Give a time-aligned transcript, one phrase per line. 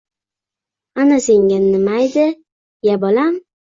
[1.03, 3.33] Ana senga nimaydi-ya bolam?»